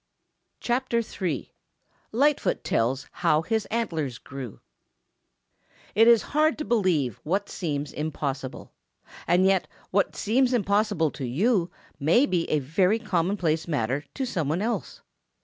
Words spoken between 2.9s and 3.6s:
HOW